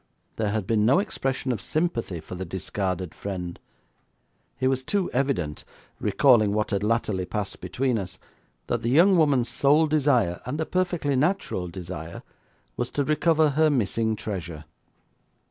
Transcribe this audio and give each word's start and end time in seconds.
There 0.37 0.49
had 0.49 0.65
been 0.65 0.83
no 0.83 0.97
expression 0.97 1.51
of 1.51 1.61
sympathy 1.61 2.19
for 2.21 2.33
the 2.33 2.43
discarded 2.43 3.13
friend; 3.13 3.59
it 4.59 4.67
was 4.67 4.83
too 4.83 5.11
evident, 5.11 5.63
recalling 5.99 6.53
what 6.53 6.71
had 6.71 6.81
latterly 6.81 7.23
passed 7.23 7.61
between 7.61 7.99
us, 7.99 8.17
that 8.65 8.81
the 8.81 8.89
young 8.89 9.15
woman's 9.15 9.49
sole 9.49 9.85
desire, 9.85 10.41
and 10.43 10.59
a 10.59 10.65
perfectly 10.65 11.15
natural 11.15 11.67
desire, 11.67 12.23
was 12.77 12.89
to 12.89 13.03
recover 13.03 13.49
her 13.51 13.69
missing 13.69 14.15
treasure. 14.15 14.65